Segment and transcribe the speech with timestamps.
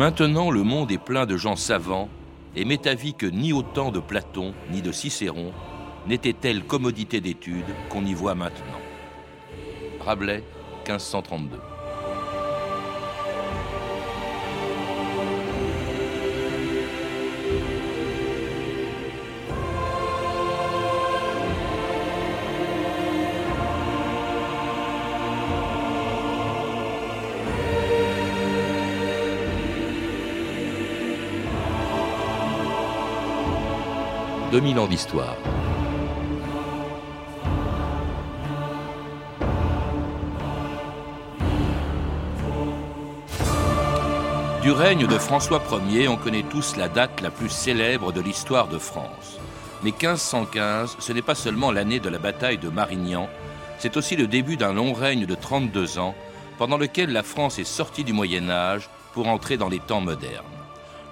[0.00, 2.08] Maintenant, le monde est plein de gens savants
[2.56, 5.52] et m'est avis que ni au temps de Platon ni de Cicéron
[6.06, 8.80] n'était telle commodité d'étude qu'on y voit maintenant.
[10.00, 10.42] Rabelais,
[10.88, 11.58] 1532.
[34.50, 35.36] 2000 ans d'histoire.
[44.60, 48.66] Du règne de François Ier, on connaît tous la date la plus célèbre de l'histoire
[48.66, 49.38] de France.
[49.84, 53.28] Mais 1515, ce n'est pas seulement l'année de la bataille de Marignan,
[53.78, 56.16] c'est aussi le début d'un long règne de 32 ans,
[56.58, 60.44] pendant lequel la France est sortie du Moyen Âge pour entrer dans les temps modernes.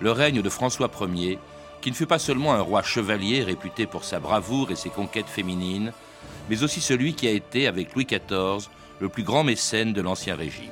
[0.00, 1.39] Le règne de François Ier
[1.81, 5.29] qui ne fut pas seulement un roi chevalier réputé pour sa bravoure et ses conquêtes
[5.29, 5.93] féminines,
[6.48, 8.69] mais aussi celui qui a été, avec Louis XIV,
[9.01, 10.71] le plus grand mécène de l'Ancien Régime.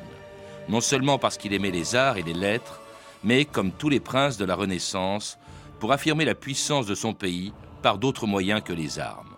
[0.68, 2.80] Non seulement parce qu'il aimait les arts et les lettres,
[3.22, 5.38] mais, comme tous les princes de la Renaissance,
[5.78, 9.34] pour affirmer la puissance de son pays par d'autres moyens que les armes.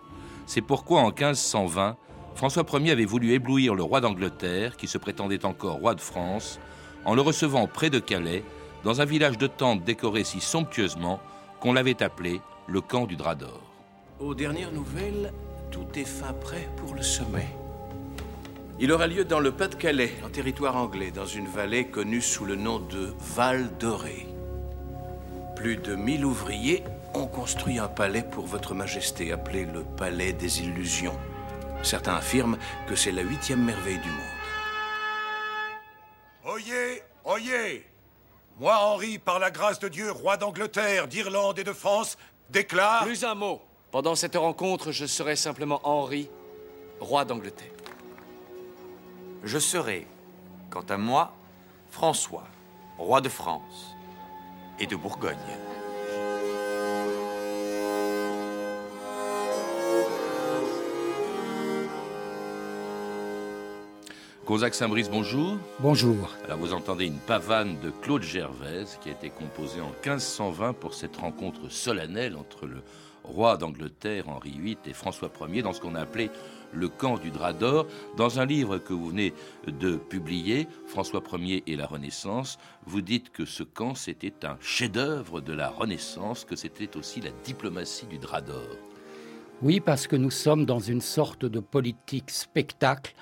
[0.47, 1.97] C'est pourquoi en 1520,
[2.35, 6.59] François Ier avait voulu éblouir le roi d'Angleterre, qui se prétendait encore roi de France,
[7.05, 8.43] en le recevant près de Calais,
[8.83, 11.19] dans un village de tentes décoré si somptueusement
[11.59, 13.61] qu'on l'avait appelé le camp du drap d'or.
[14.19, 15.33] Aux dernières nouvelles,
[15.71, 17.47] tout est fin prêt pour le sommet.
[18.79, 22.55] Il aura lieu dans le Pas-de-Calais, en territoire anglais, dans une vallée connue sous le
[22.55, 24.25] nom de Val Doré.
[25.55, 30.61] Plus de 1000 ouvriers ont construit un palais pour votre majesté, appelé le Palais des
[30.61, 31.17] Illusions.
[31.83, 32.57] Certains affirment
[32.87, 34.17] que c'est la huitième merveille du monde.
[36.45, 37.85] Oyez, oyez
[38.59, 42.17] moi, Henri, par la grâce de Dieu, roi d'Angleterre, d'Irlande et de France,
[42.49, 43.03] déclare...
[43.03, 43.61] Plus un mot.
[43.91, 46.29] Pendant cette rencontre, je serai simplement Henri,
[46.99, 47.71] roi d'Angleterre.
[49.43, 50.05] Je serai,
[50.69, 51.33] quant à moi,
[51.89, 52.43] François,
[52.97, 53.95] roi de France
[54.79, 55.37] et de Bourgogne.
[64.49, 65.59] Gonzague Saint-Brice, bonjour.
[65.79, 66.35] Bonjour.
[66.43, 70.95] Alors vous entendez une pavane de Claude Gervaise qui a été composée en 1520 pour
[70.95, 72.81] cette rencontre solennelle entre le
[73.23, 76.31] roi d'Angleterre Henri VIII et François Ier dans ce qu'on a appelé
[76.73, 77.85] le camp du drap d'or.
[78.17, 79.35] Dans un livre que vous venez
[79.67, 85.41] de publier, François Ier et la Renaissance, vous dites que ce camp c'était un chef-d'œuvre
[85.41, 88.65] de la Renaissance, que c'était aussi la diplomatie du drap d'or.
[89.61, 93.13] Oui, parce que nous sommes dans une sorte de politique spectacle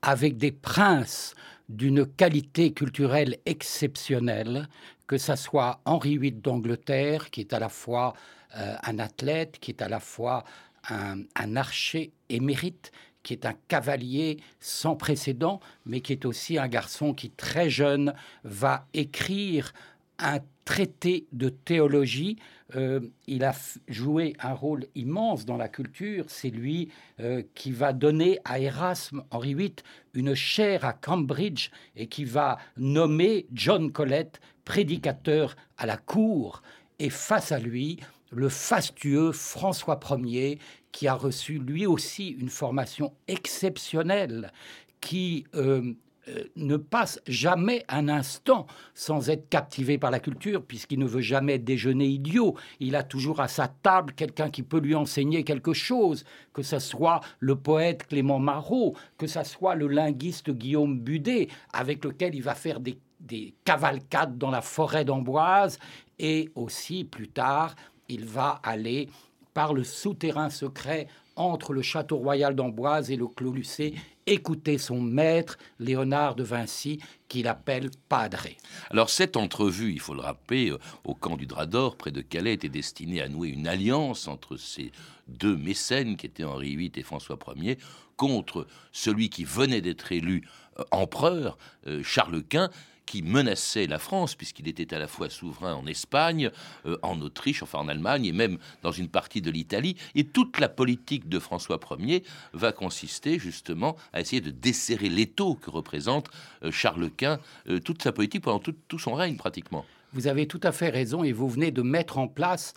[0.00, 1.34] avec des princes
[1.68, 4.68] d'une qualité culturelle exceptionnelle,
[5.06, 8.14] que ce soit Henri VIII d'Angleterre, qui est à la fois
[8.56, 10.44] euh, un athlète, qui est à la fois
[10.88, 12.90] un archer émérite,
[13.22, 18.14] qui est un cavalier sans précédent, mais qui est aussi un garçon qui, très jeune,
[18.44, 19.72] va écrire
[20.18, 22.38] un traité de théologie.
[22.76, 23.54] Euh, il a
[23.88, 26.24] joué un rôle immense dans la culture.
[26.28, 26.90] C'est lui
[27.20, 29.74] euh, qui va donner à Erasme Henri VIII
[30.14, 34.30] une chaire à Cambridge et qui va nommer John Colet
[34.64, 36.62] prédicateur à la cour.
[36.98, 38.00] Et face à lui,
[38.30, 40.58] le fastueux François Ier,
[40.92, 44.52] qui a reçu lui aussi une formation exceptionnelle,
[45.00, 45.94] qui euh,
[46.28, 51.20] euh, ne passe jamais un instant sans être captivé par la culture, puisqu'il ne veut
[51.20, 52.56] jamais déjeuner idiot.
[52.78, 56.78] Il a toujours à sa table quelqu'un qui peut lui enseigner quelque chose, que ce
[56.78, 62.42] soit le poète Clément Marot, que ce soit le linguiste Guillaume Budet, avec lequel il
[62.42, 65.80] va faire des, des cavalcades dans la forêt d'Amboise,
[66.20, 67.74] et aussi plus tard,
[68.08, 69.08] il va aller
[69.54, 73.94] par le souterrain secret entre le château royal d'Amboise et le Clos Lucé,
[74.26, 78.48] écouter son maître, Léonard de Vinci, qu'il appelle Padre.
[78.90, 82.20] Alors cette entrevue, il faut le rappeler, euh, au camp du Drap d'Or, près de
[82.20, 84.92] Calais, était destinée à nouer une alliance entre ces
[85.28, 87.78] deux mécènes qui étaient Henri VIII et François Ier,
[88.16, 90.46] contre celui qui venait d'être élu
[90.78, 92.70] euh, empereur, euh, Charles Quint,
[93.06, 96.50] qui menaçait la France, puisqu'il était à la fois souverain en Espagne,
[96.86, 99.96] euh, en Autriche, enfin en Allemagne, et même dans une partie de l'Italie.
[100.14, 102.22] Et toute la politique de François Ier
[102.52, 106.30] va consister justement à essayer de desserrer l'étau que représente
[106.62, 107.38] euh, Charles Quint,
[107.68, 109.84] euh, toute sa politique pendant tout, son règne pratiquement.
[110.12, 112.74] Vous avez tout à fait raison, et vous venez de mettre en place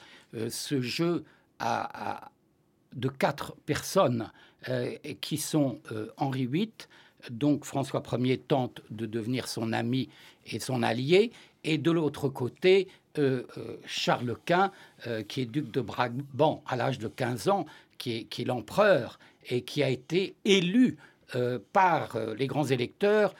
[0.49, 1.23] ce jeu
[1.59, 2.31] à,
[2.93, 4.31] de quatre personnes
[5.21, 5.79] qui sont
[6.17, 6.71] Henri VIII,
[7.29, 10.09] donc François Ier tente de devenir son ami
[10.45, 11.31] et son allié,
[11.63, 12.87] et de l'autre côté,
[13.85, 14.71] Charles Quint,
[15.27, 17.65] qui est duc de Brabant à l'âge de 15 ans,
[17.97, 19.19] qui est, l'empereur
[19.49, 20.97] et qui a été élu
[21.73, 23.33] par les grands électeurs,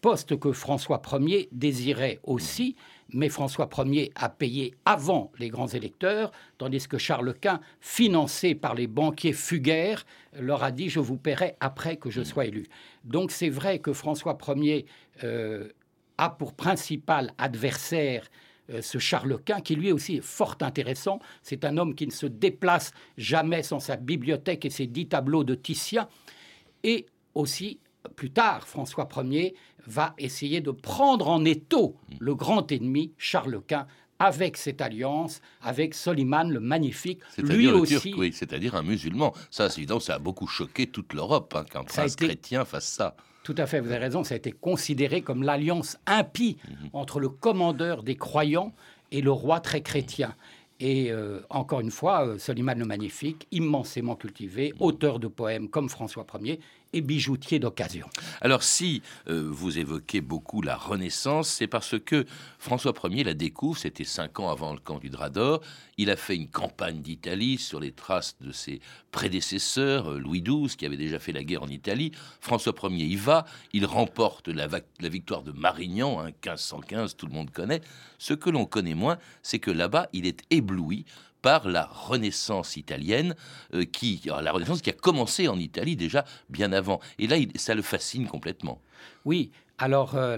[0.00, 2.76] poste que François Ier désirait aussi
[3.12, 8.74] mais François Ier a payé avant les grands électeurs, tandis que Charles Quint, financé par
[8.74, 10.04] les banquiers fugaires,
[10.38, 12.24] leur a dit je vous paierai après que je mm.
[12.24, 12.66] sois élu.
[13.04, 14.86] Donc c'est vrai que François Ier
[15.24, 15.68] euh,
[16.18, 18.28] a pour principal adversaire
[18.70, 21.18] euh, ce Charles Quint, qui lui aussi est fort intéressant.
[21.42, 25.44] C'est un homme qui ne se déplace jamais sans sa bibliothèque et ses dix tableaux
[25.44, 26.08] de Titien.
[26.84, 27.78] Et aussi
[28.16, 29.54] plus tard, François Ier
[29.86, 33.86] va essayer de prendre en étau le grand ennemi, Charles Quint,
[34.18, 38.14] avec cette alliance, avec Soliman le Magnifique, lui aussi.
[38.16, 39.34] oui, c'est-à-dire un musulman.
[39.50, 43.16] Ça, évident, ça a beaucoup choqué toute l'Europe hein, qu'un prince chrétien fasse ça.
[43.42, 46.90] Tout à fait, vous avez raison, ça a été considéré comme l'alliance impie mhm.
[46.92, 48.72] entre le commandeur des croyants
[49.10, 50.36] et le roi très chrétien.
[50.78, 55.88] Et euh, encore une fois, euh, Soliman le Magnifique, immensément cultivé, auteur de poèmes comme
[55.88, 56.60] François Ier,
[56.92, 58.06] et bijoutier d'occasion.
[58.40, 62.26] Alors si euh, vous évoquez beaucoup la Renaissance, c'est parce que
[62.58, 65.60] François Ier la découvre, c'était cinq ans avant le camp du Drap d'Or,
[65.98, 68.80] il a fait une campagne d'Italie sur les traces de ses
[69.10, 73.16] prédécesseurs, euh, Louis XII qui avait déjà fait la guerre en Italie, François Ier y
[73.16, 74.68] va, il remporte la,
[75.00, 77.80] victoire de Marignan, 1515, tout le monde connaît.
[78.18, 81.04] Ce que l'on connaît moins, c'est que là-bas, il est ébloui
[81.42, 83.34] par la Renaissance italienne,
[83.74, 87.00] euh, qui, la Renaissance qui a commencé en Italie déjà bien avant.
[87.18, 88.80] Et là, ça le fascine complètement.
[89.24, 90.36] Oui, alors, euh,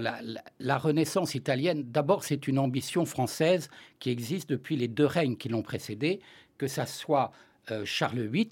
[0.59, 3.69] la, Renaissance italienne, d'abord, c'est une ambition française
[3.99, 6.19] qui existe depuis les deux règnes qui l'ont précédé,
[6.57, 7.31] que ça soit
[7.69, 8.49] euh, Charles VIII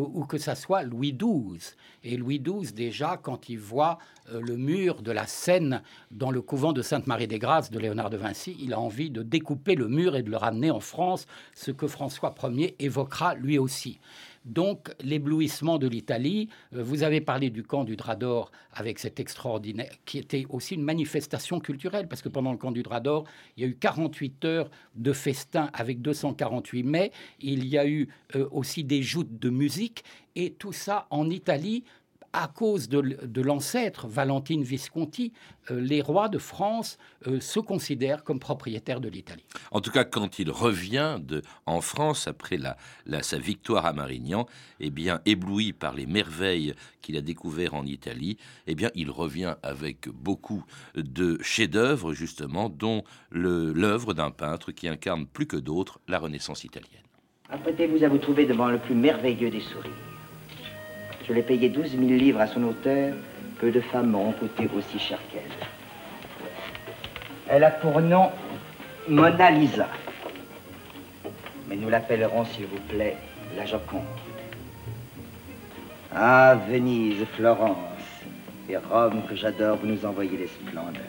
[0.00, 1.58] ou que ça soit Louis XII.
[2.02, 3.98] Et Louis XII, déjà, quand il voit
[4.32, 8.56] euh, le mur de la Seine dans le couvent de Sainte-Marie-des-Grâces de Léonard de Vinci,
[8.60, 11.86] il a envie de découper le mur et de le ramener en France, ce que
[11.86, 13.98] François Ier évoquera lui aussi.
[14.44, 19.18] Donc l'éblouissement de l'Italie, euh, vous avez parlé du camp du Drap d'Or avec cet
[19.18, 23.24] extraordinaire, qui était aussi une manifestation culturelle, parce que pendant le camp du Drap d'Or,
[23.56, 28.08] il y a eu 48 heures de festin avec 248 mai, il y a eu
[28.36, 30.04] euh, aussi des joutes de musique,
[30.36, 31.84] et tout ça en Italie
[32.34, 35.32] à cause de, l'ancêtre Valentine Visconti,
[35.70, 36.98] euh, les rois de France
[37.28, 39.44] euh, se considèrent comme propriétaires de l'Italie.
[39.70, 42.76] En tout cas, quand il revient de, en France après la,
[43.22, 44.46] sa victoire à Marignan,
[44.80, 49.54] eh bien, ébloui par les merveilles qu'il a découvertes en Italie, eh bien, il revient
[49.62, 50.64] avec beaucoup
[50.96, 57.02] de chefs-d'œuvre, justement, dont l'œuvre d'un peintre qui incarne plus que d'autres la Renaissance italienne.
[57.48, 60.13] Apprêtez-vous à vous trouver devant le plus merveilleux des sourires.
[61.26, 63.14] Je l'ai payé 12 000 livres à son auteur.
[63.58, 65.42] Peu de femmes m'auront coûté aussi cher qu'elle.
[67.48, 68.30] Elle a pour nom
[69.08, 69.88] Mona Lisa.
[71.68, 73.16] Mais nous l'appellerons, s'il vous plaît,
[73.56, 74.02] la Joconde.
[76.14, 77.76] Ah, Venise, Florence
[78.68, 81.02] et Rome, que j'adore, vous nous envoyez des splendeurs.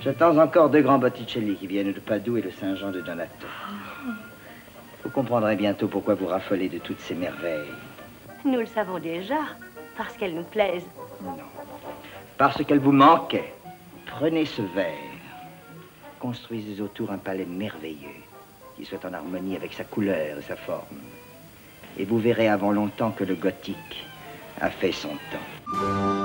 [0.00, 3.46] J'attends encore deux grands Botticelli qui viennent de Padoue et le Saint-Jean de Donato.
[5.02, 7.72] Vous comprendrez bientôt pourquoi vous raffolez de toutes ces merveilles.
[8.46, 9.40] Nous le savons déjà,
[9.96, 10.86] parce qu'elles nous plaisent.
[11.20, 11.36] Non,
[12.38, 13.52] parce qu'elles vous manquaient.
[14.06, 14.94] Prenez ce verre,
[16.20, 18.22] construisez autour un palais merveilleux,
[18.76, 21.00] qui soit en harmonie avec sa couleur et sa forme.
[21.98, 24.06] Et vous verrez avant longtemps que le gothique
[24.60, 26.15] a fait son temps.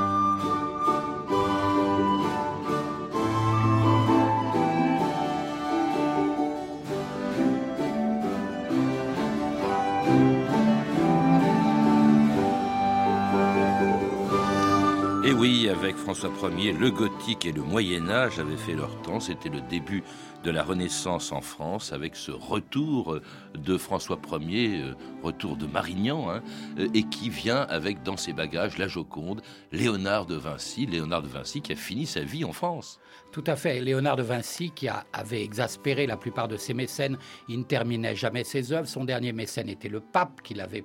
[15.24, 19.20] Avec François Ier, le gothique et le Moyen Âge avaient fait leur temps.
[19.20, 20.04] C'était le début
[20.44, 23.20] de la Renaissance en France avec ce retour
[23.54, 26.42] de François Ier, euh, retour de Marignan, hein,
[26.80, 31.28] euh, et qui vient avec dans ses bagages la Joconde, Léonard de Vinci, Léonard de
[31.28, 33.00] Vinci qui a fini sa vie en France.
[33.32, 33.80] Tout à fait.
[33.80, 38.44] Léonard de Vinci, qui avait exaspéré la plupart de ses mécènes, il ne terminait jamais
[38.44, 38.88] ses œuvres.
[38.88, 40.84] Son dernier mécène était le pape, qu'il avait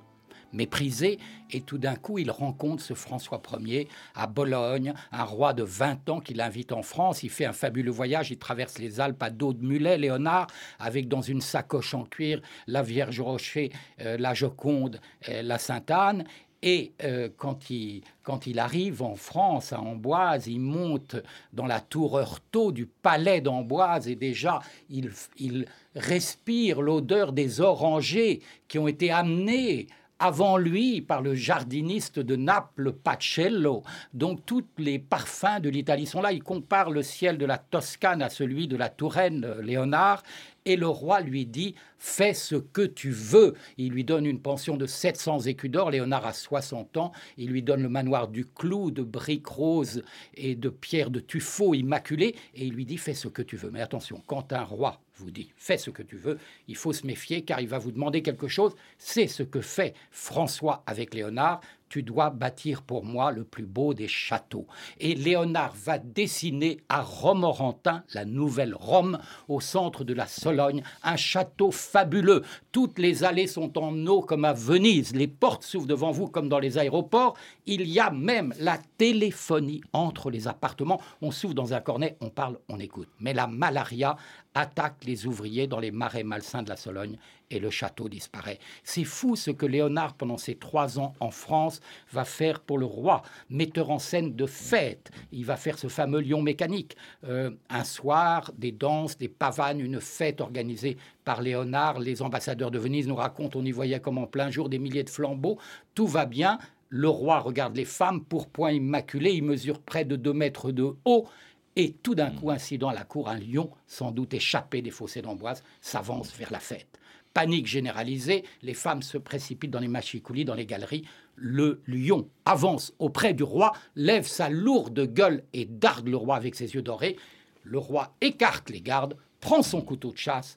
[0.53, 1.19] méprisé,
[1.51, 6.09] et tout d'un coup, il rencontre ce François Ier à Bologne, un roi de 20
[6.09, 7.23] ans qui l'invite en France.
[7.23, 10.47] Il fait un fabuleux voyage, il traverse les Alpes à dos de mulet, Léonard,
[10.79, 14.99] avec dans une sacoche en cuir la Vierge Rocher, euh, la Joconde,
[15.29, 16.25] euh, la Sainte-Anne.
[16.63, 21.15] Et euh, quand, il, quand, il, arrive en France, à Amboise, il monte
[21.53, 28.41] dans la tour Heurtaud du palais d'Amboise et déjà il, il respire l'odeur des orangers
[28.67, 29.87] qui ont été amenés
[30.19, 33.83] avant lui par le jardiniste de Naples, Pacello.
[34.13, 36.31] Donc tous les parfums de l'Italie sont là.
[36.31, 40.23] Il compare le ciel de la Toscane à celui de la Touraine, euh, Léonard.
[40.65, 43.55] Et le roi lui dit Fais ce que tu veux.
[43.77, 45.91] Il lui donne une pension de 700 écus d'or.
[45.91, 47.11] Léonard a 60 ans.
[47.37, 50.03] Il lui donne le manoir du Clou, de briques roses
[50.35, 52.35] et de pierres de tuffeau immaculées.
[52.53, 53.71] Et il lui dit Fais ce que tu veux.
[53.71, 56.37] Mais attention, quand un roi vous dit fais ce que tu veux,
[56.67, 58.75] il faut se méfier car il va vous demander quelque chose.
[58.97, 61.61] C'est ce que fait François avec Léonard.
[61.89, 64.67] Tu dois bâtir pour moi le plus beau des châteaux.
[64.99, 71.15] Et Léonard va dessiner à Romorantin, la nouvelle Rome, au centre de la Sologne, un
[71.15, 72.43] château fabuleux.
[72.71, 75.15] Toutes les allées sont en eau comme à Venise.
[75.15, 77.35] Les portes s'ouvrent devant vous comme dans les aéroports.
[77.69, 81.01] Il y a même la téléphonie entre les appartements.
[81.21, 83.09] On s'ouvre dans un cornet, on parle, on écoute.
[83.19, 84.15] Mais la malaria
[84.55, 87.17] attaque les ouvriers dans les marais malsains de la Sologne
[87.49, 88.59] et le château disparaît.
[88.83, 91.81] C'est fou ce que Léonard, pendant ses trois ans en France,
[92.11, 95.11] va faire pour le roi, metteur en scène de fêtes.
[95.31, 96.95] Il va faire ce fameux lion mécanique.
[97.25, 101.99] Euh, un soir, des danses, des pavanes, une fête organisée par Léonard.
[101.99, 105.03] Les ambassadeurs de Venise nous racontent, on y voyait comme en plein jour des milliers
[105.03, 105.57] de flambeaux.
[105.93, 106.59] Tout va bien.
[106.89, 111.27] Le roi regarde les femmes, pourpoint immaculé, il mesure près de deux mètres de haut.
[111.75, 115.21] Et tout d'un coup, incident à la cour, un lion, sans doute échappé des fossés
[115.21, 116.99] d'Amboise, s'avance vers la fête.
[117.33, 121.05] Panique généralisée, les femmes se précipitent dans les machicoulis, dans les galeries.
[121.35, 126.55] Le lion avance auprès du roi, lève sa lourde gueule et darde le roi avec
[126.55, 127.17] ses yeux dorés.
[127.63, 130.55] Le roi écarte les gardes, prend son couteau de chasse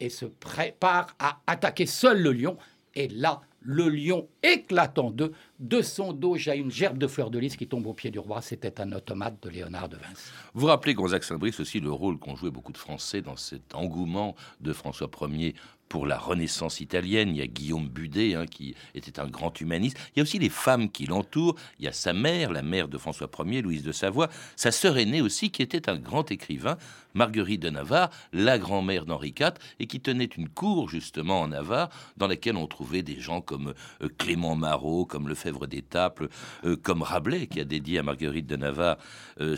[0.00, 2.58] et se prépare à attaquer seul le lion.
[2.94, 5.32] Et là, le lion éclate en deux.
[5.58, 8.18] De son dos j'ai une gerbe de fleurs de lys qui tombe au pied du
[8.18, 8.42] roi.
[8.42, 10.30] C'était un automate de Léonard de Vinci.
[10.54, 14.34] Vous rappelez, Gonzague Saint-Brice, aussi le rôle qu'ont joué beaucoup de Français dans cet engouement
[14.60, 15.54] de François Ier
[15.88, 17.30] pour la Renaissance italienne.
[17.30, 19.98] Il y a Guillaume Budet, hein, qui était un grand humaniste.
[20.14, 21.56] Il y a aussi les femmes qui l'entourent.
[21.78, 24.28] Il y a sa mère, la mère de François Ier, Louise de Savoie.
[24.56, 26.76] Sa sœur aînée aussi, qui était un grand écrivain,
[27.14, 31.90] Marguerite de Navarre, la grand-mère d'Henri IV, et qui tenait une cour justement en Navarre,
[32.16, 36.28] dans laquelle on trouvait des gens comme euh, Clément Marot, comme Lefebvre d'Étaples,
[36.64, 38.98] euh, comme Rabelais, qui a dédié à Marguerite de Navarre
[39.40, 39.56] euh,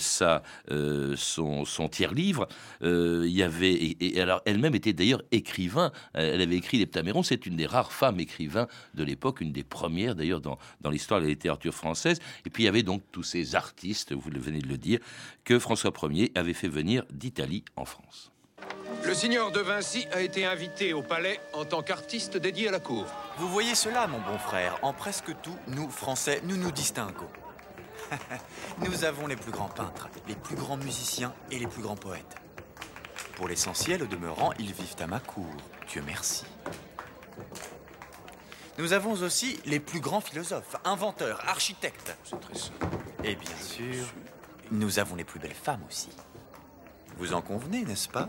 [1.16, 2.48] son, son tiers-livre.
[2.82, 5.92] il y avait, et, alors elle-même était d'ailleurs écrivain.
[6.20, 7.22] Elle avait écrit Les Ptaméron.
[7.22, 11.20] C'est une des rares femmes écrivains de l'époque, une des premières d'ailleurs dans, dans l'histoire
[11.20, 12.20] de la littérature française.
[12.46, 14.98] Et puis il y avait donc tous ces artistes, vous venez de le dire,
[15.44, 18.30] que François Ier avait fait venir d'Italie en France.
[19.04, 22.80] Le signor de Vinci a été invité au palais en tant qu'artiste dédié à la
[22.80, 23.06] cour.
[23.38, 27.28] Vous voyez cela, mon bon frère En presque tout, nous, Français, nous nous distinguons.
[28.78, 32.36] nous avons les plus grands peintres, les plus grands musiciens et les plus grands poètes.
[33.40, 35.50] Pour l'essentiel, au demeurant, ils vivent à ma cour.
[35.88, 36.44] Dieu merci.
[38.76, 42.14] Nous avons aussi les plus grands philosophes, inventeurs, architectes.
[43.24, 44.04] Et bien sûr,
[44.70, 46.10] nous avons les plus belles femmes aussi.
[47.16, 48.28] Vous en convenez, n'est-ce pas?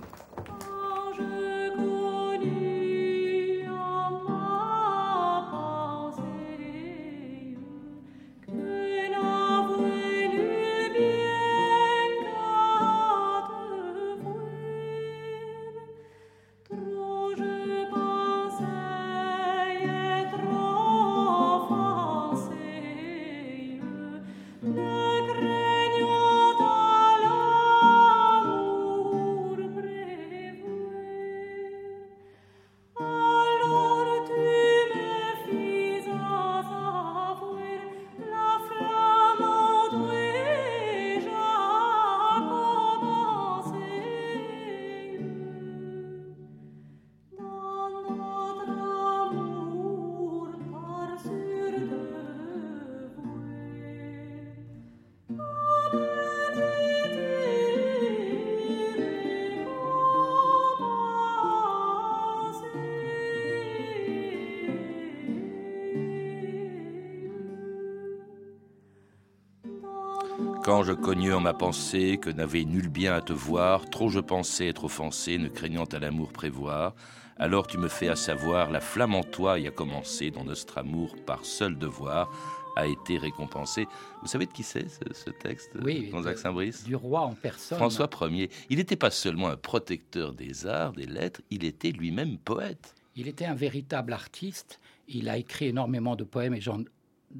[70.71, 74.21] Quand je connus en ma pensée que n'avait nul bien à te voir, trop je
[74.21, 76.95] pensais être offensé, ne craignant à l'amour prévoir,
[77.35, 80.77] alors tu me fais à savoir, la flamme en toi y a commencé, dont notre
[80.77, 82.31] amour par seul devoir
[82.77, 83.85] a été récompensé.
[84.21, 87.77] Vous savez de qui c'est ce, texte Oui, Saint-Brice Du roi en personne.
[87.77, 88.49] François Ier.
[88.69, 92.95] Il n'était pas seulement un protecteur des arts, des lettres, il était lui-même poète.
[93.17, 94.79] Il était un véritable artiste.
[95.09, 96.79] Il a écrit énormément de poèmes et j'en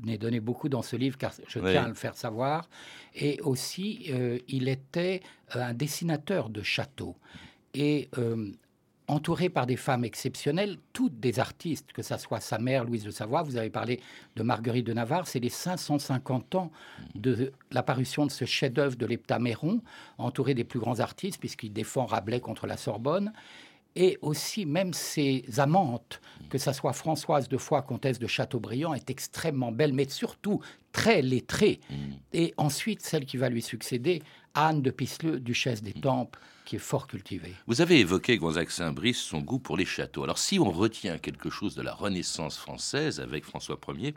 [0.07, 2.69] ai donné beaucoup dans ce livre car je tiens à le faire savoir.
[3.15, 5.21] Et aussi, euh, il était
[5.55, 7.15] euh, un dessinateur de châteaux.
[7.73, 8.51] Et euh,
[9.07, 13.11] entouré par des femmes exceptionnelles, toutes des artistes, que ce soit sa mère, Louise de
[13.11, 13.99] Savoie, vous avez parlé
[14.35, 16.71] de Marguerite de Navarre, c'est les 550 ans
[17.15, 19.81] de l'apparition de ce chef-d'œuvre de l'Heptaméron,
[20.17, 23.33] entouré des plus grands artistes, puisqu'il défend Rabelais contre la Sorbonne
[23.95, 29.09] et aussi même ses amantes, que ce soit Françoise de Foix, comtesse de Chateaubriand, est
[29.09, 31.79] extrêmement belle, mais surtout très lettrée.
[31.89, 31.95] Mm.
[32.33, 34.21] Et ensuite, celle qui va lui succéder,
[34.53, 37.53] Anne de Pisseleu, duchesse des Tempes, qui est fort cultivée.
[37.67, 40.23] Vous avez évoqué Gonzague Saint-Brice, son goût pour les châteaux.
[40.23, 44.13] Alors si on retient quelque chose de la Renaissance française avec François Ier,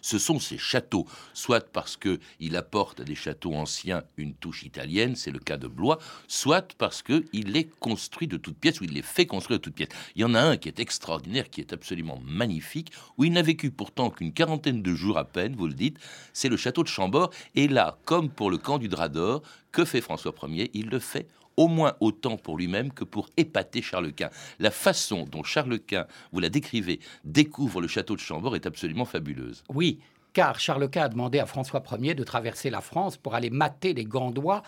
[0.00, 5.16] ce sont ces châteaux, soit parce qu'il apporte à des châteaux anciens une touche italienne,
[5.16, 5.98] c'est le cas de Blois,
[6.28, 9.74] soit parce qu'il les construit de toutes pièces, ou il les fait construire de toutes
[9.74, 9.88] pièces.
[10.16, 13.42] Il y en a un qui est extraordinaire, qui est absolument magnifique, où il n'a
[13.42, 15.98] vécu pourtant qu'une quarantaine de jours à peine, vous le dites,
[16.32, 17.30] c'est le château de Chambord.
[17.54, 20.70] Et là, comme pour le camp du Drap d'Or, que fait François Ier?
[20.74, 21.26] Il le fait
[21.56, 24.30] au moins autant pour lui-même que pour épater Charles Quint.
[24.58, 29.04] La façon dont Charles Quint, vous la décrivez, découvre le château de Chambord est absolument
[29.04, 29.62] fabuleuse.
[29.72, 30.00] Oui,
[30.34, 33.94] car Charles Quint a demandé à François Ier de traverser la France pour aller mater
[33.94, 34.62] les Gandois.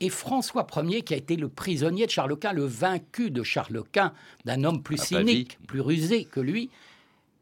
[0.00, 3.84] Et François Ier, qui a été le prisonnier de Charles Quint, le vaincu de Charles
[3.92, 4.12] Quint,
[4.44, 6.70] d'un homme plus cynique, plus rusé que lui,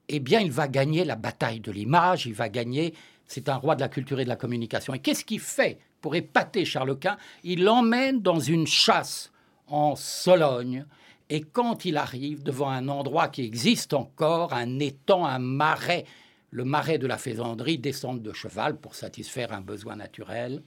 [0.09, 2.95] eh bien, il va gagner la bataille de l'image, il va gagner.
[3.27, 4.93] C'est un roi de la culture et de la communication.
[4.93, 9.31] Et qu'est-ce qu'il fait pour épater Charles Quint Il l'emmène dans une chasse
[9.67, 10.87] en Sologne.
[11.29, 16.05] Et quand il arrive devant un endroit qui existe encore, un étang, un marais,
[16.51, 20.63] le marais de la faisanderie, descendent de cheval pour satisfaire un besoin naturel.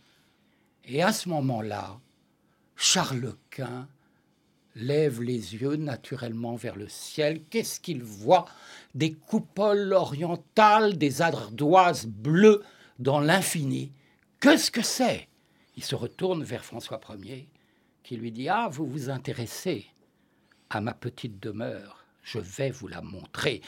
[0.86, 2.00] Et à ce moment-là,
[2.78, 3.88] Charles Quint
[4.76, 7.42] lève les yeux naturellement vers le ciel.
[7.50, 8.46] Qu'est-ce qu'il voit?
[8.96, 12.64] Des coupoles orientales, des ardoises bleues
[13.00, 13.92] dans l'infini.
[14.44, 15.30] Qu'est-ce que c'est?
[15.78, 17.48] Il se retourne vers François Ier,
[18.04, 19.86] qui lui dit Ah, vous vous intéressez
[20.70, 23.62] à ma petite demeure, je vais vous la montrer.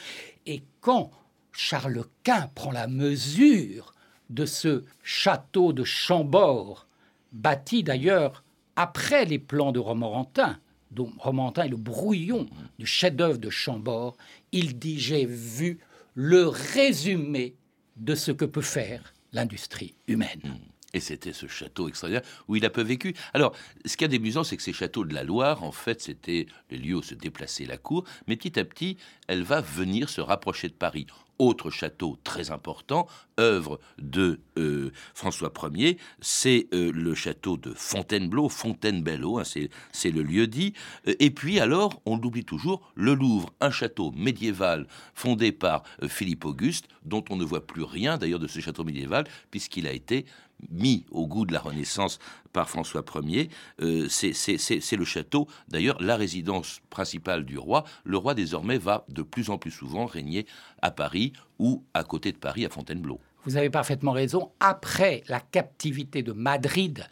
[0.45, 1.11] Et quand
[1.53, 3.93] Charles Quint prend la mesure
[4.29, 6.89] de ce château de Chambord,
[7.31, 8.43] bâti d'ailleurs
[8.75, 10.59] après les plans de Romorantin,
[10.91, 12.47] dont Romantin est le brouillon
[12.79, 14.17] du chef-d'œuvre de Chambord,
[14.51, 15.79] il dit J'ai vu
[16.15, 17.55] le résumé
[17.95, 20.59] de ce que peut faire l'industrie humaine.
[20.93, 23.13] Et c'était ce château extraordinaire où il a peu vécu.
[23.33, 26.47] Alors, ce qui est amusant, c'est que ces châteaux de la Loire, en fait, c'était
[26.71, 28.05] les lieux où se déplaçait la cour.
[28.27, 28.95] Mais petit à petit,
[29.27, 31.05] elle va venir se rapprocher de Paris.
[31.37, 33.07] Autre château très important,
[33.39, 40.23] œuvre de euh, François Ier, c'est euh, le château de Fontainebleau, Fontainebleau, hein, c'est le
[40.23, 40.73] lieu dit.
[41.07, 46.45] Euh, et puis alors, on l'oublie toujours, le Louvre, un château médiéval fondé par Philippe
[46.45, 50.25] Auguste, dont on ne voit plus rien d'ailleurs de ce château médiéval, puisqu'il a été
[50.69, 52.19] mis au goût de la Renaissance
[52.53, 53.49] par François Ier.
[53.81, 57.83] Euh, c'est le château, d'ailleurs, la résidence principale du roi.
[58.03, 60.45] Le roi, désormais, va de plus en plus souvent régner
[60.81, 63.19] à Paris ou à côté de Paris, à Fontainebleau.
[63.43, 64.51] Vous avez parfaitement raison.
[64.59, 67.05] Après la captivité de Madrid,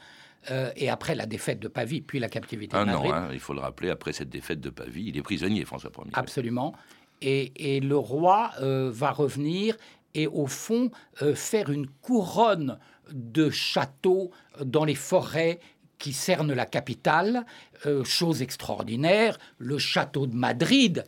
[0.52, 3.12] euh, et après la défaite de Pavie, puis la captivité de Madrid.
[3.12, 5.92] Non, hein, il faut le rappeler, après cette défaite de Pavie, il est prisonnier, François
[5.98, 6.12] Ier.
[6.14, 6.74] Absolument.
[7.22, 9.78] Et, le roi euh, va revenir
[10.14, 10.92] et au fond
[11.34, 12.78] faire une couronne
[13.12, 14.32] de châteaux
[14.64, 15.60] dans les forêts
[15.98, 17.46] qui cernent la capitale.
[17.86, 21.06] Euh, chose extraordinaire, le château de Madrid,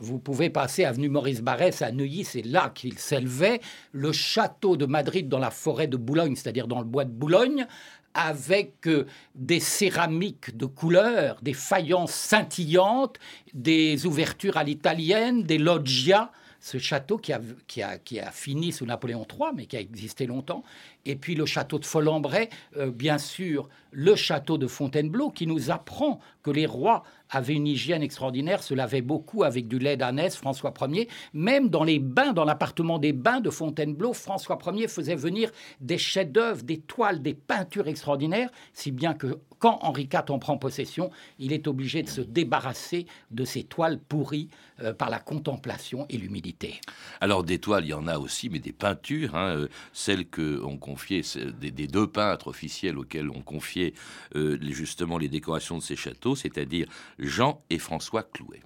[0.00, 3.60] vous pouvez passer avenue Maurice Barrès à Neuilly, c'est là qu'il s'élevait.
[3.92, 7.66] Le château de Madrid dans la forêt de Boulogne, c'est-à-dire dans le bois de Boulogne,
[8.14, 13.18] avec euh, des céramiques de couleur, des faïences scintillantes,
[13.54, 18.70] des ouvertures à l'italienne, des loggias ce château qui a, qui, a, qui a, fini
[18.70, 20.62] sous Napoléon III, mais qui a existé longtemps,
[21.06, 25.70] et puis le château de Folembray, euh, bien sûr, le château de Fontainebleau, qui nous
[25.70, 30.36] apprend que les rois avaient une hygiène extraordinaire, se lavaient beaucoup avec du lait d'ânesse,
[30.36, 31.08] François Ier.
[31.32, 35.98] Même dans les bains, dans l'appartement des bains de Fontainebleau, François Ier faisait venir des
[35.98, 41.10] chefs-d'œuvre, des toiles, des peintures extraordinaires, si bien que quand Henri IV en prend possession,
[41.38, 44.48] il est obligé de se débarrasser de ces toiles pourries
[44.82, 46.80] euh, par la contemplation et l'humidité.
[47.20, 50.62] Alors des toiles, il y en a aussi, mais des peintures, hein, euh, celles que
[50.64, 53.94] on des, des, deux peintres officiels auxquels on confiait
[54.36, 56.86] euh, justement les décorations de ces châteaux, c'est-à-dire
[57.18, 58.60] Jean et François Clouet.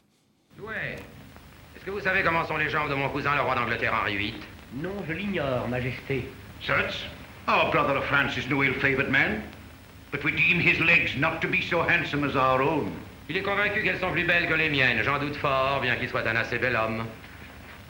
[0.57, 0.97] Clouet,
[1.77, 4.17] est-ce que vous savez comment sont les jambes de mon cousin, le roi d'Angleterre Henri
[4.17, 4.35] VIII
[4.77, 6.25] Non, je l'ignore, Majesté.
[6.61, 7.07] Such?
[7.47, 9.43] Our brother of France is no ill-favored man,
[10.11, 12.91] but we deem his legs not to be so handsome as our own.
[13.29, 16.09] Il est convaincu qu'elles sont plus belles que les miennes, j'en doute fort, bien qu'il
[16.09, 17.05] soit un assez bel homme.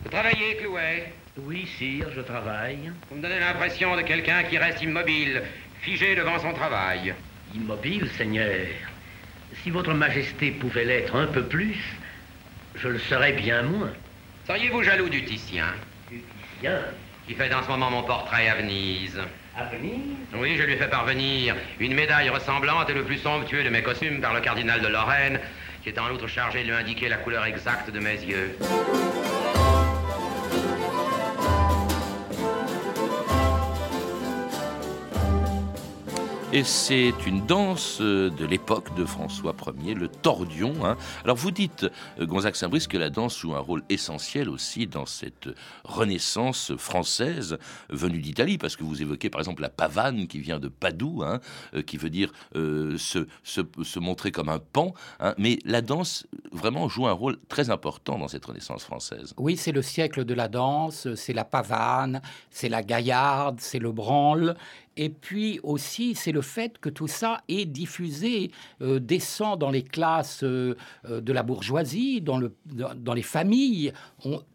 [0.05, 2.93] Vous travaillez, Clouet Oui, sire, je travaille.
[3.09, 5.43] Vous me donnez l'impression de quelqu'un qui reste immobile,
[5.81, 7.15] figé devant son travail.
[7.55, 8.67] Immobile, Seigneur
[9.63, 11.79] Si votre majesté pouvait l'être un peu plus,
[12.75, 13.93] je le serais bien moins.
[14.47, 15.69] Seriez-vous jaloux du Titien
[16.11, 16.21] Du
[16.53, 16.81] Titien
[17.27, 19.19] Qui fait en ce moment mon portrait à Venise.
[19.57, 23.65] À Venise Oui, je lui ai fait parvenir une médaille ressemblante et le plus somptueux
[23.65, 25.41] de mes costumes par le cardinal de Lorraine,
[25.83, 28.55] qui est en outre chargé de lui indiquer la couleur exacte de mes yeux.
[36.55, 40.73] Et c'est une danse euh, de l'époque de François Ier, le tordion.
[40.85, 40.97] Hein.
[41.25, 41.85] Alors vous dites,
[42.21, 45.49] euh, Gonzague Saint-Brice, que la danse joue un rôle essentiel aussi dans cette
[45.83, 47.59] renaissance française
[47.91, 51.41] venue d'Italie, parce que vous évoquez par exemple la pavane qui vient de Padoue, hein,
[51.75, 54.95] euh, qui veut dire se, montrer comme un pan.
[55.19, 55.35] Hein.
[55.39, 59.35] Mais la danse vraiment joue un rôle très important dans cette renaissance française.
[59.39, 63.91] Oui, c'est le siècle de la danse, c'est la pavane, c'est la gaillarde, c'est le
[63.91, 64.55] branle.
[64.97, 69.83] Et puis aussi, c'est le fait que tout ça est diffusé, euh, descend dans les
[69.83, 70.77] classes euh,
[71.09, 73.93] euh, de la bourgeoisie, dans, dans, les familles,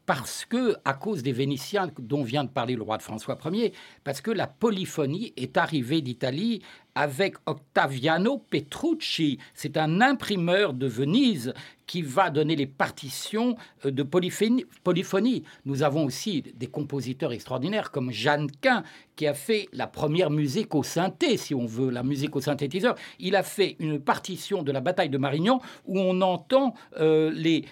[0.09, 3.73] parce que, à cause des Vénitiens dont vient de parler le roi de François Ier,
[4.03, 6.63] parce que la polyphonie est arrivée d'Italie
[6.95, 9.37] avec Octaviano Petrucci.
[9.53, 11.53] C'est un imprimeur de Venise
[11.89, 15.43] qui va donner les partitions euh, de polyphonie.
[15.65, 18.83] Nous avons aussi des compositeurs extraordinaires comme Jeannequin,
[19.15, 22.95] qui a fait la première musique au synthé, si on veut, la musique au synthétiseur.
[23.19, 27.65] Il a fait une partition de la bataille de Marignan où on entend euh, les,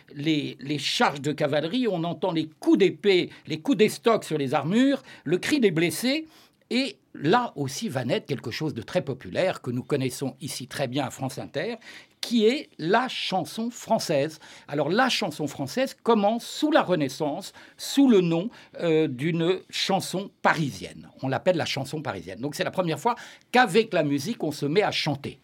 [0.80, 5.38] charges de cavalerie, on entend les coups d'épée, les coups d'estoc sur les armures, le
[5.38, 6.28] cri des blessés.
[6.70, 10.88] Et là aussi va naître quelque chose de très populaire que nous connaissons ici très
[10.88, 11.76] bien à France Inter,
[12.22, 14.40] qui est la chanson française.
[14.68, 18.50] Alors la chanson française commence sous la Renaissance, sous le nom
[18.82, 21.10] euh, d'une chanson parisienne.
[21.22, 22.40] On l'appelle la chanson parisienne.
[22.40, 23.16] Donc c'est la première fois
[23.52, 25.40] qu'avec la musique, on se met à chanter.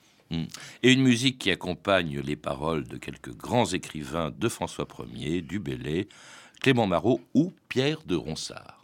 [0.81, 5.59] Et une musique qui accompagne les paroles de quelques grands écrivains de François Ier, du
[5.59, 6.07] Bellay,
[6.63, 8.82] Clément Marot ou Pierre de Ronsard.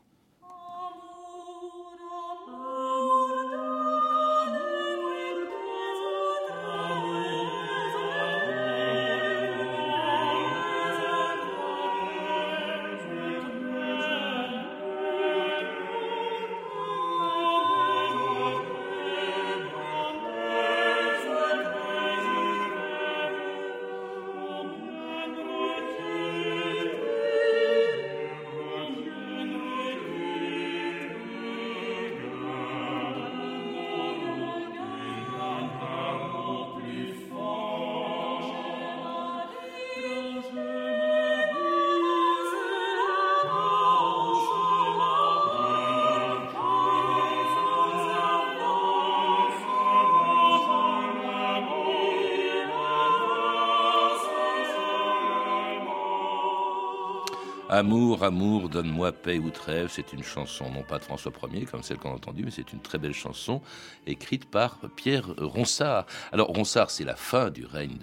[57.79, 61.81] Amour, amour, donne-moi paix ou trêve, c'est une chanson non pas de François Ier comme
[61.81, 63.61] celle qu'on a entendue, mais c'est une très belle chanson
[64.05, 66.05] écrite par Pierre Ronsard.
[66.33, 67.97] Alors Ronsard, c'est la fin du règne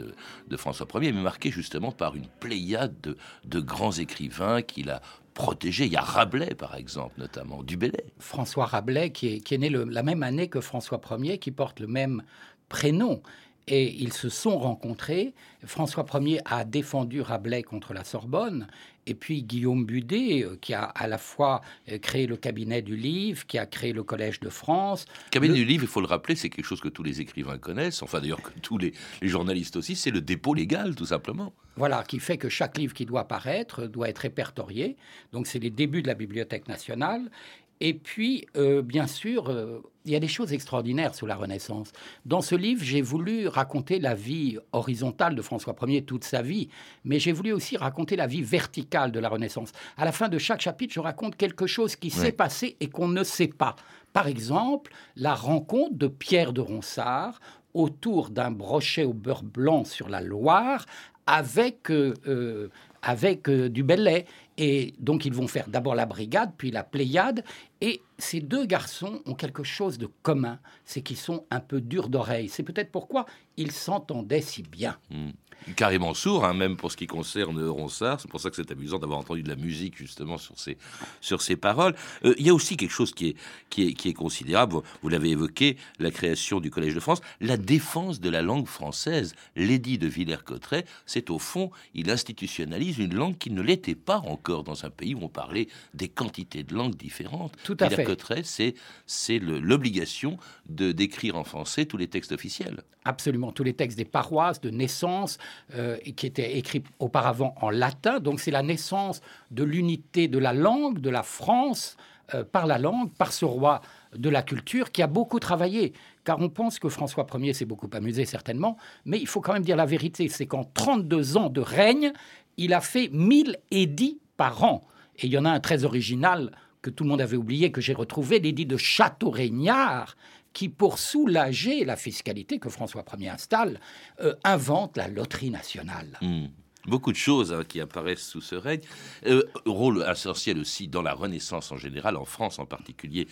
[0.48, 5.02] de, François Ier, mais marqué justement par une pléiade de, grands écrivains qu'il a
[5.34, 5.84] protégés.
[5.84, 7.78] Il y a Rabelais, par exemple, notamment, du.
[8.18, 12.22] François Rabelais, qui est, né la même année que François Ier, qui porte le même
[12.70, 13.20] prénom
[13.68, 15.35] et ils se sont rencontrés.
[15.64, 18.68] François Ier a défendu Rabelais contre la Sorbonne,
[19.07, 22.96] et puis Guillaume Budet, euh, qui a à la fois euh, créé le cabinet du
[22.96, 25.07] livre, qui a créé le Collège de France.
[25.26, 27.59] Le cabinet du livre, il faut le rappeler, c'est quelque chose que tous les écrivains
[27.59, 31.52] connaissent, enfin d'ailleurs que tous les, les journalistes aussi, c'est le dépôt légal, tout simplement.
[31.76, 34.96] Voilà, qui fait que chaque livre qui doit paraître doit être répertorié.
[35.33, 37.31] Donc c'est les débuts de la Bibliothèque nationale.
[37.80, 41.92] Et puis, euh, bien sûr, euh, il y a des choses extraordinaires sous la Renaissance.
[42.24, 46.68] Dans ce livre, j'ai voulu raconter la vie horizontale de François Ier, toute sa vie,
[47.04, 49.72] mais j'ai voulu aussi raconter la vie verticale de la Renaissance.
[49.98, 53.08] À la fin de chaque chapitre, je raconte quelque chose qui s'est passé et qu'on
[53.08, 53.76] ne sait pas.
[54.12, 57.40] Par exemple, la rencontre de Pierre de Ronsard
[57.74, 60.86] autour d'un brochet au beurre blanc sur la Loire
[61.26, 62.70] avec, euh,
[63.07, 64.27] avec du Bellay.
[64.59, 67.45] Et donc ils vont faire d'abord la brigade, puis la Pléiade.
[67.81, 72.09] Et ces deux garçons ont quelque chose de commun, c'est qu'ils sont un peu durs
[72.09, 72.49] d'oreille.
[72.49, 74.97] C'est peut-être pourquoi ils s'entendaient si bien.
[75.11, 75.31] Hmm.
[75.75, 78.21] Carrément sourd, hein, même pour ce qui concerne Ronsard.
[78.21, 80.77] C'est pour ça que c'est amusant d'avoir entendu de la musique justement sur ces,
[81.21, 81.95] sur ces paroles.
[82.25, 83.37] Euh, il y a aussi quelque chose qui est,
[83.71, 84.77] qui est, qui est considérable.
[85.03, 89.35] Vous, l'avez évoqué, la création du Collège de France, la défense de la langue française.
[89.57, 94.64] L'édit de Villers-Cotterêts, c'est au fond, il institutionnalise une langue qui ne l'était pas encore
[94.64, 97.53] dans un pays où on parlait des quantités de langues différentes.
[97.64, 98.75] Tout à Villers-Cotterêts, c'est,
[99.07, 100.38] c'est l'obligation
[100.69, 102.83] de d'écrire en français tous les textes officiels.
[103.05, 105.38] Absolument, tous les textes des paroisses de naissance,
[105.74, 108.20] euh, qui était écrit auparavant en latin.
[108.20, 111.96] Donc c'est la naissance de l'unité de la langue, de la France,
[112.35, 113.80] euh, par la langue, par ce roi
[114.16, 115.92] de la culture qui a beaucoup travaillé.
[116.24, 119.62] Car on pense que François Ier s'est beaucoup amusé certainement, mais il faut quand même
[119.62, 122.12] dire la vérité, c'est qu'en 32 ans de règne,
[122.56, 124.87] il a fait 1000 édits par an.
[125.18, 126.50] Et il y en a un très original
[126.82, 130.16] que tout le monde avait oublié, que j'ai retrouvé, l'édit de Château-Régnard,
[130.57, 133.79] qui, pour soulager la fiscalité que François Ier installe,
[134.23, 136.19] euh, invente la loterie nationale.
[136.23, 136.47] Hmm.
[136.87, 138.81] Beaucoup de choses hein, qui apparaissent sous ce règne.
[139.27, 143.29] Euh, rôle essentiel aussi dans la Renaissance en général, en France en particulier,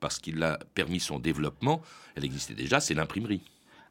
[0.00, 1.80] parce qu'il a permis son développement.
[2.16, 3.42] Elle existait déjà, c'est l'imprimerie.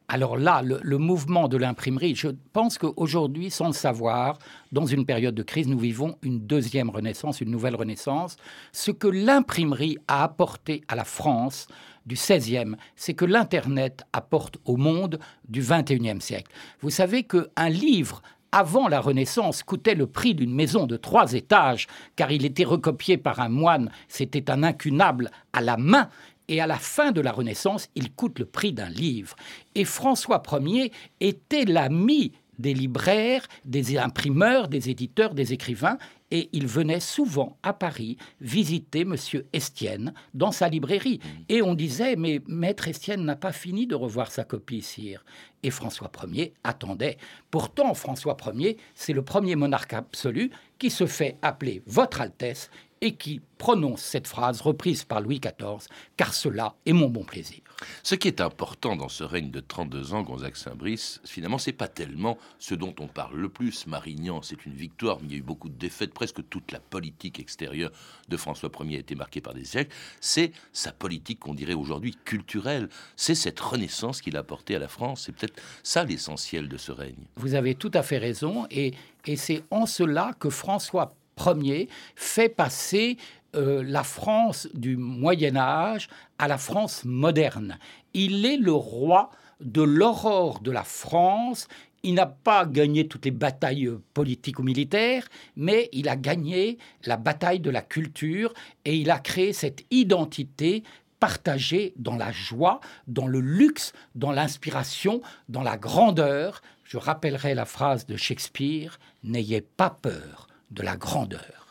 [0.08, 4.38] Alors là, le, mouvement de l'imprimerie, je pense qu'aujourd'hui, sans le savoir,
[4.72, 8.36] dans une période de crise, nous vivons une deuxième renaissance, une nouvelle renaissance.
[8.72, 11.68] Ce que l'imprimerie a apporté à la France
[12.06, 16.52] du 16e, c'est que l'Internet apporte au monde du 21e siècle.
[16.80, 18.22] Vous savez qu'un livre
[18.54, 23.16] avant la Renaissance, coûtait le prix d'une maison de trois étages, car il était recopié
[23.16, 26.08] par un moine, c'était un incunable à la main,
[26.46, 29.34] et à la fin de la Renaissance, il coûte le prix d'un livre.
[29.74, 35.98] Et François Ier était l'ami des libraires, des imprimeurs, des éditeurs, des écrivains,
[36.34, 39.14] et il venait souvent à Paris visiter M.
[39.52, 41.20] Estienne dans sa librairie.
[41.48, 45.24] Et on disait, mais Maître Estienne n'a pas fini de revoir sa copie, sire.
[45.62, 47.18] Et François Ier attendait.
[47.52, 52.68] Pourtant, François Ier, c'est le premier monarque absolu qui se fait appeler Votre Altesse
[53.00, 57.60] et qui prononce cette phrase reprise par Louis XIV, car cela est mon bon plaisir.
[58.02, 61.88] Ce qui est important dans ce règne de 32 ans, Gonzague Saint-Brice, finalement, c'est pas
[61.88, 63.86] tellement ce dont on parle le plus.
[63.86, 66.12] Marignan, c'est une victoire, mais il y a eu beaucoup de défaites.
[66.14, 67.90] Presque toute la politique extérieure
[68.28, 69.90] de François Ier a été marquée par des échecs.
[70.20, 72.88] C'est sa politique qu'on dirait aujourd'hui culturelle.
[73.16, 75.24] C'est cette renaissance qu'il a apportée à la France.
[75.26, 77.26] C'est peut-être ça l'essentiel de ce règne.
[77.36, 78.94] Vous avez tout à fait raison, et
[79.36, 81.14] c'est en cela que François
[81.46, 83.16] Ier fait passer
[83.54, 87.78] euh, la France du Moyen Âge à la France moderne.
[88.12, 91.68] Il est le roi de l'aurore de la France.
[92.02, 97.16] Il n'a pas gagné toutes les batailles politiques ou militaires, mais il a gagné la
[97.16, 98.52] bataille de la culture
[98.84, 100.82] et il a créé cette identité
[101.18, 106.60] partagée dans la joie, dans le luxe, dans l'inspiration, dans la grandeur.
[106.84, 111.63] Je rappellerai la phrase de Shakespeare, N'ayez pas peur de la grandeur.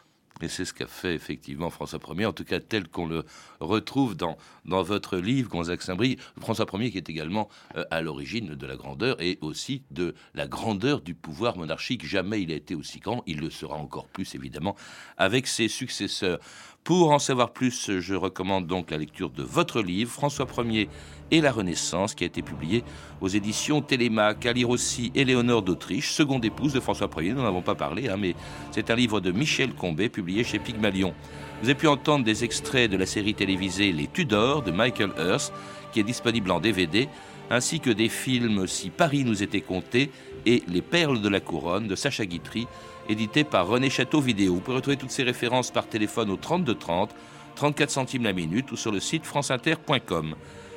[0.43, 3.23] Et c'est ce qu'a fait effectivement François Ier, en tout cas tel qu'on le
[3.61, 6.17] retrouve dans, dans votre livre, Gonzague Saint-Brie.
[6.37, 10.45] François Ier qui est également euh, à l'origine de la grandeur et aussi de la
[10.45, 12.05] grandeur du pouvoir monarchique.
[12.05, 14.75] Jamais il a été aussi grand, il le sera encore plus évidemment
[15.17, 16.39] avec ses successeurs.
[16.83, 20.89] Pour en savoir plus, je recommande donc la lecture de votre livre, François Ier
[21.31, 22.83] et la Renaissance, qui a été publié
[23.21, 27.31] aux éditions Télémaque, à lire aussi Éléonore d'Autriche, seconde épouse de François Ier.
[27.31, 28.35] Nous n'en avons pas parlé, hein, mais
[28.71, 31.13] c'est un livre de Michel Combet, publié chez Pygmalion.
[31.61, 35.53] Vous avez pu entendre des extraits de la série télévisée Les Tudors de Michael Hurst,
[35.93, 37.07] qui est disponible en DVD,
[37.49, 40.11] ainsi que des films Si Paris nous était compté
[40.45, 42.67] et Les Perles de la Couronne de Sacha Guitry,
[43.09, 44.55] édité par René Château Vidéo.
[44.55, 47.15] Vous pouvez retrouver toutes ces références par téléphone au 32 30,
[47.55, 50.35] 34 centimes la minute ou sur le site franceinter.com.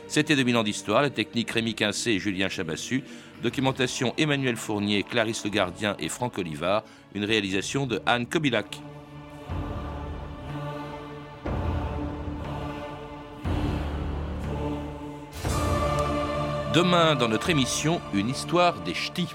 [0.09, 3.03] C'était 2000 ans d'histoire, la technique Rémi Quincé et Julien Chabassu,
[3.43, 6.85] documentation Emmanuel Fournier, Clarisse Le Gardien et Franck Olivard,
[7.15, 8.81] une réalisation de Anne Kobilac.
[16.73, 19.29] Demain, dans notre émission, une histoire des ch'tis.